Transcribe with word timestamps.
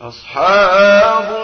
أصحاب 0.00 1.43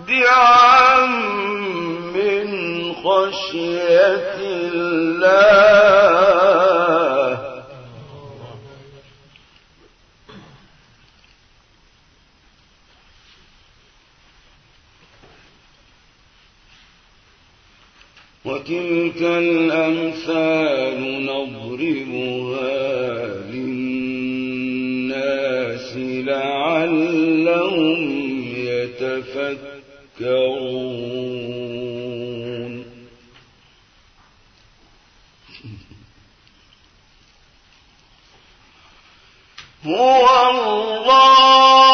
متصدعا 0.00 1.06
من 2.14 2.48
خشية 2.94 4.34
الله. 4.40 5.40
وتلك 18.44 19.22
الأمثال 19.22 21.00
نضربها 21.26 22.70
للناس 23.52 24.80
لعلهم 25.96 26.49
يتفكرون. 29.36 31.10
هو 39.86 40.50
الله. 40.50 41.89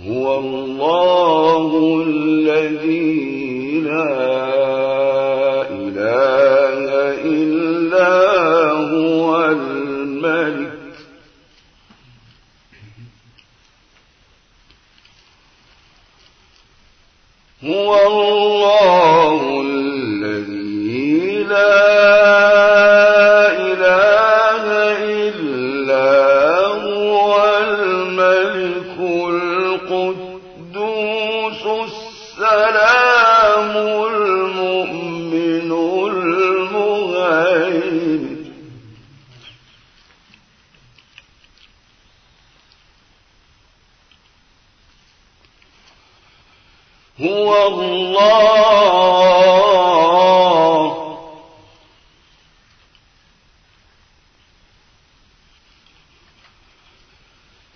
هو 0.00 0.38
الله. 0.38 1.17
هو 17.64 17.94
الله. 18.06 19.07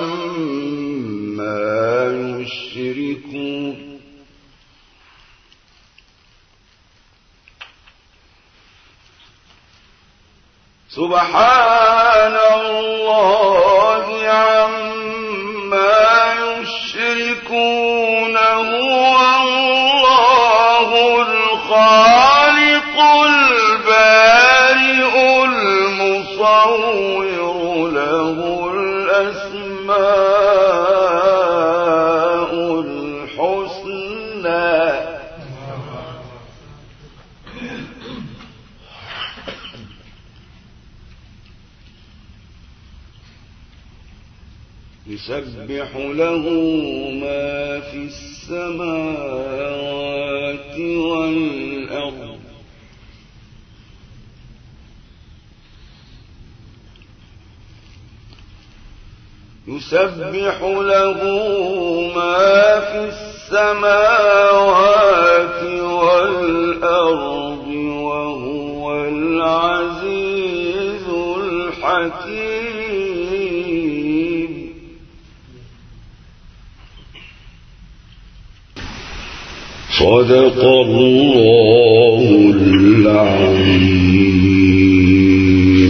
يشركون. 2.42 3.78
سبحان 10.90 12.36
الله 12.58 13.47
الأسماء 29.18 30.78
الحسنى. 32.80 34.18
يسبح 45.08 45.96
له 45.96 46.44
ما 47.22 47.80
في 47.80 47.98
السماوات 48.12 48.97
يسبح 59.68 60.62
له 60.64 61.20
ما 62.16 62.80
في 62.80 63.00
السماوات 63.50 64.44
والأرض 65.82 67.68
وهو 67.68 68.84
العزيز 69.06 70.28
الحكيم. 71.44 72.48
صدق 80.00 80.60
الله 80.64 82.18